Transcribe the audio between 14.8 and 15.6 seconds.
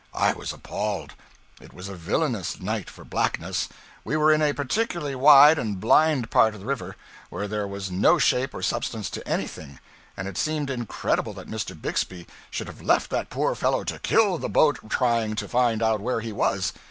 trying to